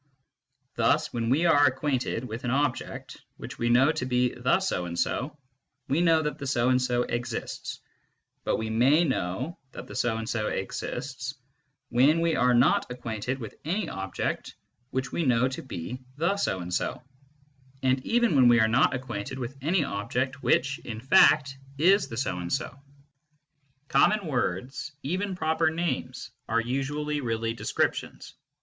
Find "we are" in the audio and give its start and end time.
1.29-1.67, 12.19-12.55, 18.47-18.67